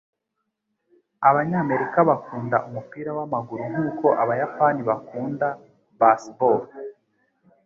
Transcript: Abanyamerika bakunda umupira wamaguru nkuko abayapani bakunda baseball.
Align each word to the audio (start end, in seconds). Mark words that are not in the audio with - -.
Abanyamerika 1.29 1.97
bakunda 2.09 2.57
umupira 2.67 3.09
wamaguru 3.17 3.63
nkuko 3.71 4.07
abayapani 4.21 4.81
bakunda 4.89 5.47
baseball. 5.99 6.61